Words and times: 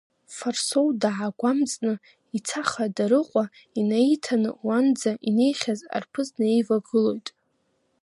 Фарсоу 0.35 0.87
даагәамҵны, 1.01 1.93
ицаха 2.37 2.85
Дарыҟәа 2.95 3.43
инаиҭаны 3.79 4.49
уанӡа 4.65 5.11
инеихьаз 5.27 5.81
арԥыс 5.95 6.29
днаивагылоит. 6.35 7.27